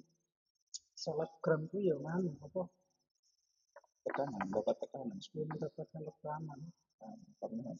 selebgram 1.00 1.72
ku 1.72 1.80
yo 1.80 2.04
nganu 2.04 2.36
apa? 2.44 2.68
Tekanan 4.04 4.52
dapat 4.52 4.76
tekanan 4.84 5.16
belum 5.32 5.48
mendapatkan 5.56 6.02
tekanan. 6.04 6.60
Karena 7.40 7.72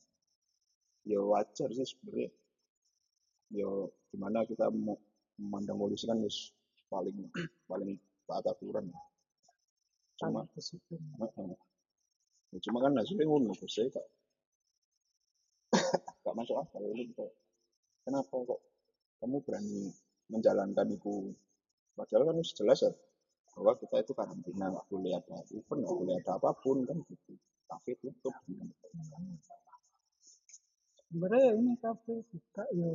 ya 1.04 1.20
wajar 1.20 1.68
sih 1.76 1.84
sebenarnya. 1.84 2.32
Yo 3.52 3.92
gimana 4.20 4.44
kita 4.44 4.68
memandang 4.68 5.80
polisi 5.80 6.04
kan 6.04 6.20
wis 6.20 6.52
paling 6.92 7.16
paling 7.72 7.96
taat 8.28 8.44
aturan 8.52 8.92
cuma 10.20 10.44
disiplin. 10.52 11.00
Heeh. 11.24 11.56
Ya, 12.52 12.60
cuma 12.68 12.84
kan 12.84 13.00
hasilnya 13.00 13.24
ngono 13.24 13.56
terus 13.56 13.72
saya 13.72 13.88
kok 13.88 14.04
gak 16.28 16.36
masuk 16.36 16.60
akal 16.60 16.84
ini 16.84 17.16
kok 17.16 17.32
kenapa 18.04 18.36
kok 18.44 18.60
kamu 19.24 19.40
berani 19.48 19.88
menjalankan 20.28 20.92
itu 20.92 21.32
padahal 21.96 22.28
kan 22.28 22.44
jelas 22.44 22.84
ya 22.84 22.92
bahwa 23.56 23.72
kita 23.80 24.04
itu 24.04 24.12
karantina 24.12 24.68
nggak 24.68 24.88
boleh 24.92 25.16
ada 25.16 25.40
event 25.56 25.80
nggak 25.80 25.96
boleh 25.96 26.16
ada 26.20 26.32
apa 26.36 26.52
pun 26.60 26.84
kan 26.84 27.00
gitu 27.08 27.40
kafe 27.72 27.96
tutup 28.04 28.36
Sebenarnya 31.10 31.42
ya 31.42 31.54
ini 31.58 31.74
kafe 31.82 32.22
buka 32.28 32.64
ya. 32.76 32.92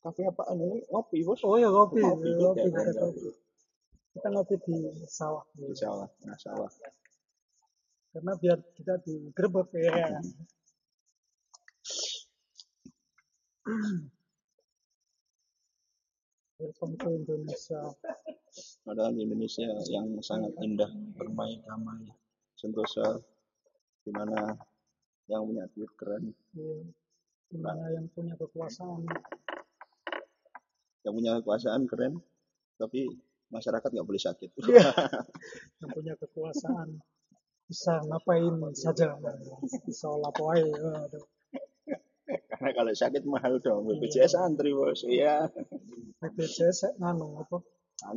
Kafe 0.00 0.22
apaan 0.24 0.56
ini 0.56 0.80
ngopi 0.88 1.20
bos 1.24 1.44
Oh 1.44 1.60
ya 1.60 1.68
kopi, 1.68 2.00
ngopi 2.00 2.28
ya, 2.32 2.50
kita 2.56 2.80
kopi, 2.80 2.90
ada 2.90 3.04
kita 4.16 4.28
ngopi 4.32 4.54
di 4.64 4.76
sawah. 5.06 5.44
di 5.54 5.76
sawah 5.76 6.08
nah 6.24 6.36
sawah 6.40 6.70
Karena 8.10 8.32
biar 8.34 8.58
kita 8.74 8.98
digerebek 9.06 9.70
ya. 9.78 10.18
Welcome 16.58 16.98
to 17.00 17.08
Indonesia. 17.14 17.80
padahal 18.82 19.14
di 19.14 19.22
Indonesia 19.24 19.62
yang 19.88 20.10
sangat 20.26 20.50
indah 20.58 20.90
bermain 21.14 21.62
damai 21.62 22.10
sentosa 22.58 23.22
di 24.02 24.10
mana 24.10 24.58
yang 25.30 25.46
punya 25.46 25.64
duit 25.72 25.92
keren 25.94 26.34
Ya. 26.50 26.82
Di 27.50 27.58
mana 27.62 27.94
yang 27.94 28.10
punya 28.10 28.34
kekuasaan. 28.34 29.06
Yang 31.04 31.12
punya 31.16 31.32
kekuasaan 31.40 31.88
keren 31.88 32.20
tapi 32.76 33.08
masyarakat 33.50 33.90
nggak 33.90 34.08
boleh 34.08 34.22
sakit 34.22 34.50
Iya. 34.62 34.88
Yang 35.82 35.90
punya 35.92 36.14
kekuasaan. 36.16 36.88
Bisa 37.66 38.02
ngapain 38.06 38.56
saja. 38.74 39.14
Bisa 39.84 40.08
lapoai. 40.10 40.64
Karena 42.30 42.70
kalau 42.76 42.92
sakit 42.94 43.26
mahal 43.26 43.58
dong 43.58 43.90
BPJS 43.90 44.38
antri 44.38 44.70
bos 44.70 45.02
iya 45.02 45.50
BPJS 46.22 46.94
nganu 47.02 47.42
apa? 47.42 47.58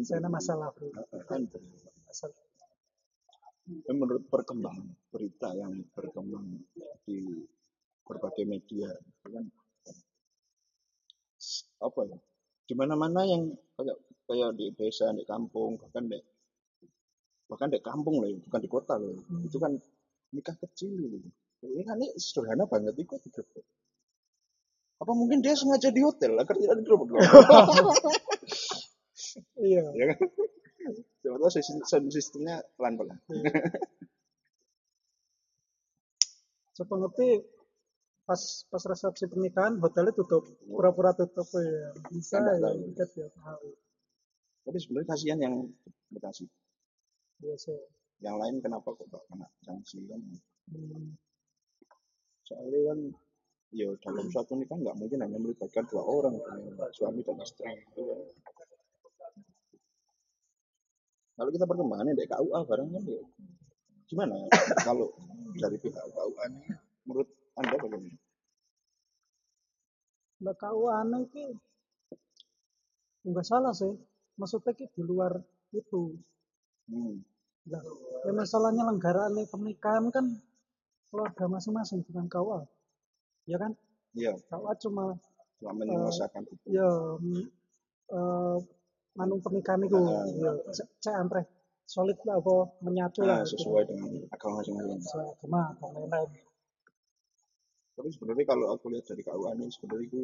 Saya 0.05 0.29
masalah 0.29 0.69
bro. 0.69 0.93
antri 1.33 1.65
Masalah. 2.05 2.37
Menurut 3.89 4.27
perkembangan 4.29 4.85
berita 5.09 5.49
yang 5.57 5.81
berkembang 5.97 6.61
di 7.07 7.25
berbagai 8.03 8.43
media 8.43 8.91
kan 9.23 9.47
apa 11.83 11.99
ya 12.07 12.17
di 12.63 12.73
mana 12.79 12.95
mana 12.95 13.21
yang 13.27 13.51
kayak 13.75 13.97
kayak 14.27 14.49
di 14.55 14.71
desa 14.75 15.11
di 15.11 15.23
kampung 15.27 15.75
bahkan 15.79 16.07
di 16.07 16.19
bahkan 17.47 17.69
di 17.69 17.79
kampung 17.83 18.23
loh 18.23 18.29
bukan 18.47 18.59
di 18.63 18.69
kota 18.71 18.95
loh. 18.95 19.19
Hmm. 19.27 19.43
itu 19.45 19.57
kan 19.59 19.71
nikah 20.33 20.55
kecil 20.57 20.95
gitu. 20.95 21.29
ini 21.63 21.83
kan 21.85 21.95
ini 21.99 22.09
sederhana 22.17 22.65
banget 22.65 22.95
itu 22.97 23.15
digerebek 23.29 23.65
apa 25.03 25.11
mungkin 25.11 25.43
dia 25.43 25.51
sengaja 25.51 25.91
di 25.91 25.99
hotel? 25.99 26.31
Agar 26.39 26.55
tidak 26.55 26.79
digerebek 26.79 27.09
loh 27.11 27.19
Iya. 29.59 29.83
ya 29.97 30.05
kan? 30.13 30.19
Coba 31.23 31.35
tahu 31.47 31.51
sistem 31.55 32.11
sistemnya 32.11 32.59
pelan 32.75 32.99
pelan 32.99 33.17
Coba 36.77 36.93
ngerti 37.03 37.27
pas 38.23 38.41
pas 38.71 38.83
resepsi 38.87 39.27
pernikahan 39.27 39.79
hotelnya 39.83 40.15
tutup. 40.15 40.43
Pura-pura 40.63 41.11
tutup 41.11 41.47
ya 41.55 41.91
bisa 42.07 42.39
ya 42.39 42.55
tahu. 42.59 42.77
kita 42.95 43.05
tiap 43.11 43.33
hari 43.43 43.73
tapi 44.63 44.77
sebenarnya 44.79 45.09
kasihan 45.11 45.39
yang 45.43 45.55
Bekasi 46.13 46.45
biasa 47.41 47.73
yang 48.23 48.39
lain 48.39 48.63
kenapa 48.63 48.93
kok 48.95 49.03
gak 49.11 49.25
kena? 49.27 49.49
Sanksi 49.65 49.99
kan. 50.07 50.21
Hmm, 50.71 51.17
soalnya 52.47 52.79
kan 52.93 52.99
ya 53.73 53.89
dalam 53.99 54.29
suatu 54.29 54.53
nikah 54.55 54.77
nggak 54.77 54.95
mungkin 54.95 55.19
hanya 55.25 55.41
melibatkan 55.41 55.83
dua 55.89 56.05
orang 56.05 56.37
kan, 56.39 56.61
suami 56.93 57.25
dan 57.25 57.41
istri 57.41 57.65
gitu 57.67 58.05
kan. 58.05 58.21
kalau 61.33 61.49
kita 61.49 61.65
perkembangannya 61.65 62.13
dari 62.13 62.29
KUA 62.29 62.59
bareng 62.69 62.89
kan 62.93 63.03
ya 63.09 63.23
gimana 64.05 64.33
ya? 64.37 64.47
kalau 64.85 65.09
dari 65.57 65.77
pihak 65.81 66.05
KUA 66.13 66.43
ini 66.53 66.61
menurut 67.09 67.27
anda 67.59 67.75
bagaimana? 67.77 68.17
Tahu 70.43 70.81
aneh 70.91 71.23
ki. 71.31 71.45
Nggak 73.29 73.45
salah 73.47 73.73
sih. 73.75 73.93
Maksudnya 74.35 74.73
ki 74.73 74.89
di 74.91 75.01
luar 75.05 75.37
itu. 75.73 76.17
Hmm. 76.83 77.23
nah, 77.71 77.79
ya 78.27 78.31
masalahnya 78.35 78.83
lenggaraan 78.83 79.39
pernikahan 79.47 80.11
kan 80.11 80.35
keluarga 81.07 81.47
masing-masing 81.47 82.03
bukan 82.03 82.27
KUA 82.27 82.59
ya 83.47 83.55
kan? 83.55 83.71
Ya. 84.11 84.35
KUA 84.51 84.73
cuma 84.83 85.15
cuma 85.63 85.71
menyelesaikan 85.79 86.43
itu. 86.43 86.75
ya 86.75 86.89
mm, 87.23 87.45
eh, 88.11 88.57
anu 89.15 89.39
pernikahan 89.39 89.79
itu. 89.87 89.95
Ah. 89.95 90.27
ya 90.27 90.51
cek 90.75 91.47
solid 91.87 92.19
lah 92.27 92.39
apa 92.43 92.55
menyatu 92.83 93.23
lah 93.23 93.39
nah, 93.39 93.47
sesuai 93.47 93.87
dengan 93.87 94.11
agama 94.27 94.59
masing-masing. 94.59 94.99
Agama 95.39 95.61
dan 95.79 95.89
lain-lain 95.95 96.29
tapi 97.93 98.09
sebenarnya 98.09 98.45
kalau 98.49 98.73
aku 98.73 98.89
lihat 98.89 99.05
dari 99.05 99.21
KUA 99.21 99.49
ini 99.53 99.65
sebenarnya 99.69 100.05
itu 100.09 100.19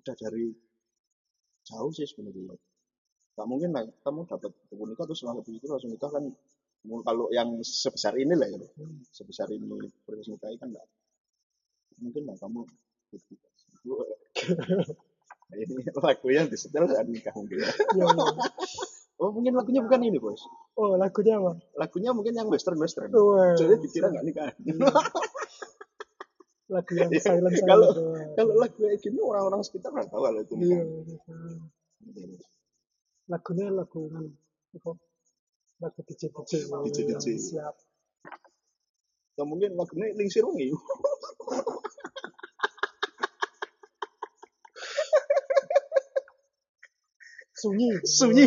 udah 0.00 0.14
dari 0.16 0.46
jauh 1.62 1.92
sih 1.92 2.08
sebenarnya 2.08 2.56
tak 3.32 3.46
mungkin 3.48 3.72
lah 3.72 3.84
kamu 4.04 4.28
dapat 4.28 4.50
buku 4.68 4.84
nikah 4.92 5.04
terus 5.08 5.24
langsung 5.24 5.54
itu 5.56 5.66
langsung 5.68 5.92
nikah 5.92 6.10
kan 6.12 6.24
kalau 7.06 7.30
yang 7.30 7.48
sebesar 7.62 8.16
ini 8.18 8.34
lah 8.34 8.48
ya 8.48 8.58
Hmm. 8.76 9.00
sebesar 9.12 9.46
ini 9.52 9.64
proses 10.04 10.28
nikah 10.28 10.48
kan 10.56 10.68
enggak 10.72 10.86
mungkin 12.00 12.22
lah 12.28 12.36
kamu 12.40 12.60
ini 15.52 15.84
lagu 16.04 16.28
yang 16.32 16.48
disetel 16.48 16.88
saat 16.88 17.06
nikah 17.06 17.32
mungkin 17.36 17.60
ya. 17.60 17.68
Iya, 17.68 18.04
iya. 18.08 18.26
oh 19.20 19.30
mungkin 19.30 19.52
lagunya 19.54 19.80
bukan 19.84 20.00
ini 20.08 20.18
bos 20.18 20.42
oh 20.80 20.96
lagunya 20.96 21.36
apa 21.38 21.52
lagunya 21.76 22.10
mungkin 22.16 22.32
yang 22.34 22.48
western 22.48 22.80
western 22.80 23.12
Wah, 23.12 23.52
jadi 23.54 23.76
dikira 23.78 24.08
nggak 24.10 24.24
nikah 24.26 24.48
lagu 26.70 26.92
yang 26.94 27.10
silent 27.18 27.54
silent 27.58 27.66
Kalau- 27.66 27.94
kalau 28.38 28.54
lagu 28.60 28.78
kayak 28.78 28.98
gini 29.02 29.18
orang-orang 29.18 29.62
sekitar 29.66 29.90
nggak 29.90 30.08
tahu 30.12 30.22
kalau 30.22 30.40
itu 30.42 30.54
iya 30.62 30.80
iya. 30.82 31.16
lagunya 33.30 33.66
lagu 33.72 34.00
kan 34.12 34.24
apa? 34.78 34.90
Lagu 35.82 36.00
DJ 36.06 36.30
DJ 36.30 36.52
DJ 36.86 36.98
DJ. 37.10 37.26
siap. 37.38 37.74
Atau 39.34 39.44
mungkin 39.48 39.74
lagunya 39.74 40.14
lingsir 40.14 40.44
wengi 40.46 40.70
sunyi. 47.62 47.88
Sunyi. 48.02 48.44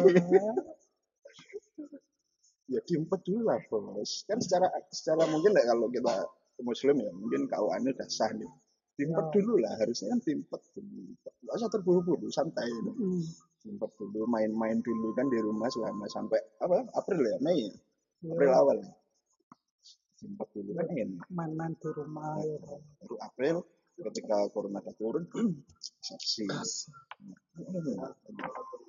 Ya 2.66 2.80
diempet 2.82 3.20
dulu 3.24 3.46
lah 3.46 3.62
bos. 3.70 4.26
Kan 4.28 4.42
secara 4.42 4.68
secara 4.90 5.24
mungkin 5.30 5.54
lah 5.54 5.64
kalau 5.70 5.88
kita 5.88 6.14
muslim 6.62 6.96
ya 7.00 7.12
mungkin 7.12 7.48
kauannya 7.48 7.92
udah 7.92 8.08
sah 8.08 8.32
nih. 8.32 8.48
Diempet 8.96 9.26
Ya. 9.28 9.32
dulu 9.36 9.54
lah 9.60 9.76
harusnya 9.76 10.08
kan 10.08 10.20
diempet 10.22 10.62
dulu. 10.72 11.12
Nggak 11.44 11.56
usah 11.58 11.70
terburu-buru 11.70 12.28
santai. 12.30 12.70
Hmm. 12.72 13.24
diempet 13.60 13.92
dulu 13.98 14.30
main-main 14.30 14.78
dulu 14.80 15.10
kan 15.12 15.26
di 15.26 15.42
rumah 15.42 15.66
selama 15.68 16.06
sampai 16.06 16.38
apa 16.62 16.86
April 16.94 17.18
ya 17.26 17.38
Mei 17.42 17.66
ya? 17.66 17.74
April 18.30 18.50
Iya. 18.54 18.60
awal. 18.62 18.78
Ya 18.80 18.94
diempet 20.16 20.48
dulu 20.54 20.70
kan 20.74 20.88
enak 20.88 21.26
main-main 21.28 21.74
di 21.76 21.90
rumah 21.92 22.38
ya 22.40 22.56
baru 23.02 23.16
April 23.20 23.56
ketika 23.96 24.48
corona 24.52 24.80
udah 24.80 24.96
turun 24.96 25.24
saksi 26.08 26.46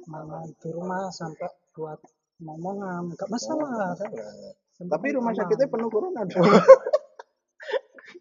main 0.06 0.48
di 0.56 0.68
rumah 0.70 1.08
sampai 1.10 1.48
buat 1.72 1.98
ngomongan 2.38 3.10
nggak 3.10 3.28
masalah. 3.28 3.96
Kan 3.96 4.12
Yang 4.76 4.88
tapi 4.92 5.06
rumah 5.16 5.32
sakitnya 5.32 5.66
penuh 5.72 5.88
corona 5.88 6.20
dong 6.28 6.44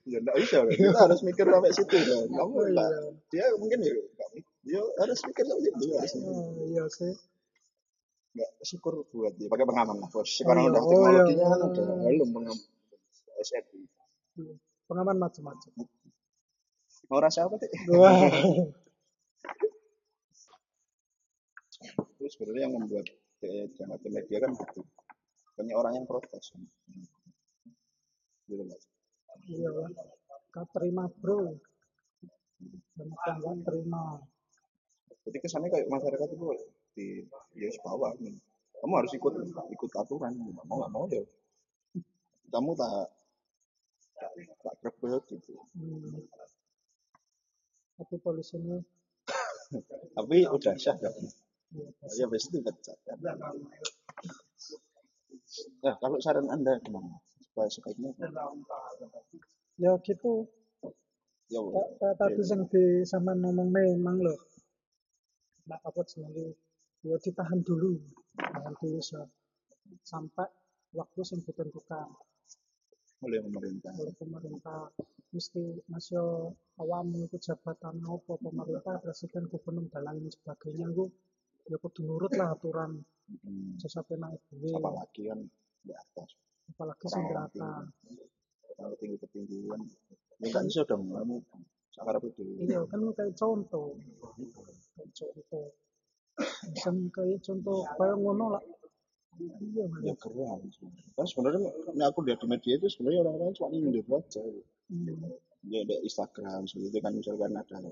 ya 0.05 0.17
enggak 0.21 0.37
bisa 0.37 0.55
kan. 0.61 0.69
kita 0.69 0.99
harus 1.01 1.19
mikir 1.25 1.45
sampai 1.49 1.71
situ 1.73 1.97
kan 1.97 2.29
kamu 2.29 2.53
Oh, 2.53 2.65
enggak 2.69 2.89
iya. 2.93 3.09
dia 3.33 3.45
mungkin 3.57 3.79
ya 3.81 3.93
enggak 3.97 4.29
dia 4.65 4.81
harus 5.01 5.19
mikir 5.25 5.43
sampai 5.49 5.63
situ 5.65 5.83
harus 5.97 6.13
Oh, 6.21 6.65
iya 6.69 6.83
sih. 6.93 7.13
Enggak 8.35 8.49
syukur 8.67 8.93
buat 9.09 9.33
dia. 9.39 9.47
Pakai 9.49 9.65
pengaman 9.65 9.95
lah 10.01 10.09
bos. 10.13 10.29
Sekarang 10.29 10.67
iya. 10.67 10.71
udah 10.73 10.81
Oh, 10.81 10.89
teknologinya 10.93 11.45
iya. 11.45 11.53
kan 11.53 11.59
ada 11.65 11.83
helm 12.05 12.29
pengaman. 12.35 12.57
Iya. 14.35 14.53
pengaman 14.85 15.17
macam-macam. 15.17 15.71
Mau 17.09 17.19
rasa 17.21 17.49
apa 17.49 17.55
sih 17.61 17.69
wah. 17.97 18.13
Itu 22.13 22.25
sebenarnya 22.29 22.61
yang 22.69 22.73
membuat 22.77 23.05
kayak 23.41 23.73
jangan 23.77 23.97
media 24.05 24.37
kan 24.41 24.51
gitu. 24.53 24.81
Banyak 25.57 25.75
orang 25.77 25.93
yang 25.97 26.05
protes. 26.05 26.53
Gitu 28.45 28.61
loh 28.61 28.77
iya. 29.55 29.69
Gak 30.51 30.65
terima 30.75 31.03
bro. 31.19 31.55
Gak 32.95 33.57
terima. 33.65 34.03
Jadi 35.25 35.37
kesannya 35.41 35.69
kayak 35.73 35.89
masyarakat 35.89 36.29
itu 36.31 36.47
di 36.95 37.05
ya 37.57 37.67
bawah 37.83 38.13
nih. 38.21 38.35
kamu 38.75 39.01
harus 39.01 39.17
ikut 39.17 39.33
ikut 39.71 39.91
aturan 39.97 40.35
mau 40.67 40.75
nggak 40.77 40.91
mau 40.93 41.07
ya. 41.09 41.23
Kamu 42.53 42.71
tak 42.77 43.09
tak 44.61 44.73
grebek 44.83 45.23
gitu. 45.31 45.57
Hmm. 45.73 46.21
Tapi 47.97 48.15
polisinya? 48.21 48.77
Tapi 50.15 50.35
udah 50.45 50.75
syah 50.77 50.95
kan 51.01 51.15
ya, 51.75 51.87
ya 52.23 52.25
itu 52.29 52.57
pecat 52.63 52.97
kan 53.05 53.17
nah 55.83 55.95
kalau 56.01 56.17
saran 56.19 56.47
anda 56.51 56.79
gimana 56.83 57.19
supaya 57.55 57.71
sebaiknya 57.71 58.11
ya 59.79 59.95
gitu. 60.03 60.43
ya 61.47 61.59
Ta- 61.71 61.91
ta- 61.95 62.15
Tadi 62.19 62.43
yang 62.43 62.67
di 62.67 62.83
sama 63.07 63.31
ngomong 63.31 63.71
memang 63.71 64.19
loh. 64.19 64.35
Nah, 65.71 65.79
apa 65.79 66.03
jenenge? 66.03 66.51
Ya 67.07 67.15
ditahan 67.15 67.63
dulu. 67.63 67.95
Tahan 68.35 68.75
dulu 68.83 68.99
so. 68.99 69.23
sampai 70.03 70.49
waktu 70.91 71.21
yang 71.23 71.39
ditentukan 71.47 72.11
oleh 73.23 73.39
pemerintah. 73.39 73.91
Oleh 73.95 74.15
pemerintah. 74.19 74.91
Mesti 75.31 75.79
masih 75.87 76.51
awam 76.75 77.07
itu 77.15 77.39
jabatan 77.39 78.03
apa 78.03 78.33
pemerintah 78.35 78.99
presiden 78.99 79.47
gubernur 79.47 79.87
dan 79.95 80.03
lain 80.11 80.27
sebagainya 80.27 80.91
itu 80.91 81.07
ya 81.71 81.79
kudu 81.79 82.03
nurut 82.03 82.35
lah 82.35 82.51
aturan. 82.51 82.99
Hmm, 83.25 83.73
sesuatu 83.81 84.13
naik 84.21 84.37
apalagi 84.69 85.33
kan 85.33 85.41
di 85.81 85.93
atas 85.97 86.29
apalagi 86.73 87.05
di 87.05 87.35
atas 87.35 87.85
kalau 88.75 88.95
tinggi 88.99 89.17
ketinggian 89.21 89.81
ya 90.43 90.47
kan 90.51 90.63
bisa 90.67 90.83
dong 90.83 91.07
kamu 91.07 91.39
sakar 91.95 92.19
itu. 92.19 92.43
Iya 92.59 92.83
kan 92.91 92.99
kayak 93.15 93.33
contoh. 93.39 93.95
Kayak 94.99 95.11
contoh. 95.15 95.65
Misal 96.67 96.95
kayak 97.15 97.39
contoh 97.39 97.79
kayak 97.95 98.15
ngono 98.19 98.45
lah. 98.59 98.63
Iya 99.39 99.85
ya 100.03 100.13
keren 100.19 100.59
kan 101.15 101.25
sebenarnya 101.27 101.71
ini 101.91 102.03
aku 102.07 102.23
lihat 102.23 102.39
di 102.39 102.47
media 102.47 102.73
itu 102.79 102.87
sebenarnya 102.87 103.19
orang-orang 103.23 103.55
cuma 103.55 103.67
nyindir 103.71 104.05
aja. 104.11 104.43
Hmm. 104.85 105.17
ya 105.65 105.81
ada 105.81 105.97
Instagram 106.05 106.69
seperti 106.69 106.93
itu 106.93 106.99
kan 107.01 107.11
misalkan 107.17 107.57
ada 107.57 107.89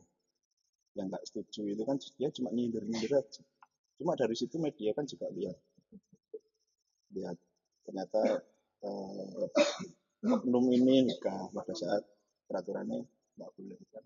yang 0.93 1.09
nggak 1.09 1.25
setuju 1.25 1.73
itu 1.73 1.83
kan 1.89 1.97
dia 1.97 2.29
cuma 2.31 2.49
nyindir 2.51 2.83
nyindir 2.83 3.11
aja. 3.17 3.43
Cuma 3.99 4.15
dari 4.19 4.35
situ 4.35 4.55
media 4.59 4.91
kan 4.95 5.07
juga 5.07 5.27
lihat. 5.31 5.57
Lihat. 7.15 7.37
Ternyata 7.83 8.39
eh, 8.83 9.47
oknum 10.35 10.65
ini 10.71 11.07
nikah 11.07 11.51
pada 11.51 11.73
saat 11.75 12.03
peraturannya 12.47 13.03
nggak 13.39 13.51
boleh 13.55 13.79
kan. 13.91 14.05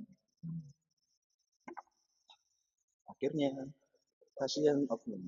Akhirnya 3.10 3.50
kasihan 4.38 4.86
oknum. 4.86 5.22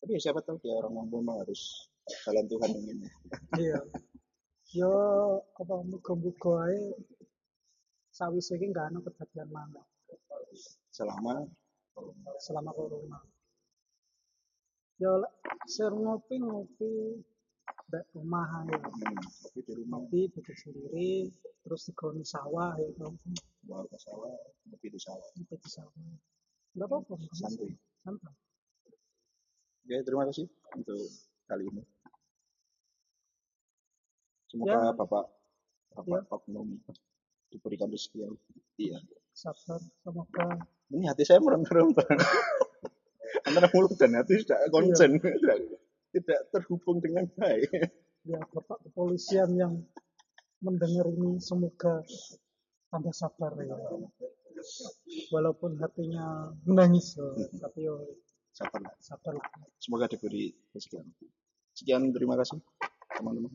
Tapi 0.00 0.16
ya 0.16 0.20
siapa 0.20 0.40
tahu 0.40 0.56
dia 0.64 0.72
orang 0.76 0.96
yang 0.96 1.08
memang 1.12 1.44
harus 1.44 1.88
jalan 2.24 2.44
Tuhan 2.48 2.70
ini. 2.76 3.08
Iya. 3.60 3.80
Yo 4.70 4.94
apa 5.58 5.82
muga-muga 5.82 6.70
ae 6.70 6.94
sawise 8.14 8.54
iki 8.54 8.70
nggak 8.70 8.86
ana 8.94 8.98
kejadian 9.02 9.50
mana 9.50 9.82
selama? 10.94 11.42
Selama 12.38 12.70
corona 12.70 13.18
yo 15.00 15.24
lek 15.24 15.32
ser 15.64 15.92
ngopi 15.96 16.36
ngopi 16.44 16.92
di 17.90 18.00
rumah 18.14 18.46
hmm, 18.68 18.70
tapi 19.42 19.60
di 19.64 19.72
rumah. 19.74 19.98
Ngopi 19.98 20.30
bikin 20.30 20.56
sendiri 20.60 21.26
terus 21.64 21.88
digoni 21.88 22.22
sawah 22.22 22.76
ya 22.76 22.88
kan? 23.00 23.16
Bawa 23.64 23.88
ke 23.88 23.96
sawah 23.96 24.30
ngopi 24.68 24.86
di 24.92 25.00
sawah. 25.00 25.24
Ngopi 25.40 25.56
di 25.56 25.68
sawah. 25.72 25.92
Nggak 26.76 26.86
apa-apa 26.86 27.14
santuy. 27.34 27.72
Santai 28.04 28.32
Oke, 29.80 29.96
terima 30.06 30.22
kasih 30.28 30.46
untuk 30.76 31.02
kali 31.50 31.66
ini. 31.66 31.82
Semoga 34.46 34.70
Ya. 34.70 34.94
Bapak 34.94 35.24
Bapak 35.96 36.22
Oknum 36.30 36.78
diberikan 37.50 37.90
rezeki 37.90 38.22
yang 38.22 38.34
iya. 38.78 38.98
sabar 39.34 39.82
semoga. 40.06 40.46
Ini 40.94 41.10
hati 41.10 41.26
saya 41.26 41.42
meronta-ronta. 41.42 42.06
Antara 43.50 43.66
mulut 43.74 43.98
dan 43.98 44.14
hati 44.14 44.46
tidak 44.46 44.70
konsen, 44.70 45.18
tidak, 45.18 45.58
tidak 46.14 46.40
terhubung 46.54 47.02
dengan 47.02 47.26
baik. 47.34 47.66
ya 48.22 48.38
bapak 48.52 48.78
kepolisian 48.86 49.50
yang 49.58 49.82
mendengar 50.62 51.08
ini 51.10 51.40
semoga 51.42 52.04
tambah 52.92 53.10
sabar 53.10 53.56
ya 53.58 53.74
walaupun 55.32 55.80
hatinya 55.80 56.52
menangis 56.68 57.16
ya, 57.16 57.26
tapi 57.58 57.88
yo 57.88 57.96
Sabarlah. 58.50 58.92
sabar 58.98 59.32
lah 59.38 59.46
Semoga 59.78 60.10
diberi 60.10 60.50
rezeki 60.74 60.94
yang 60.98 61.08
Sekian, 61.70 62.02
terima 62.10 62.34
kasih 62.34 62.58
teman-teman. 63.14 63.54